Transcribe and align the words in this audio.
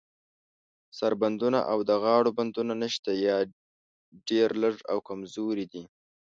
سر 0.97 1.11
بندونه 1.21 1.59
او 1.71 1.79
د 1.89 1.91
غاړو 2.03 2.29
بندونه 2.37 2.73
نشته، 2.83 3.11
یا 3.27 3.37
ډیر 4.29 4.49
لږ 4.63 4.75
او 4.91 4.97
کمزوري 5.07 5.65
دي. 5.73 5.83